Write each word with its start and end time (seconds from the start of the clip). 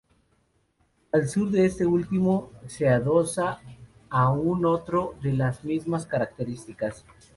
Al 1.11 1.27
sur 1.29 1.51
de 1.51 1.63
este 1.67 1.85
último 1.85 2.49
se 2.65 2.89
adosa 2.89 3.61
aún 4.09 4.65
otro 4.65 5.13
de 5.21 5.31
las 5.33 5.63
mismas 5.63 6.07
características. 6.07 7.05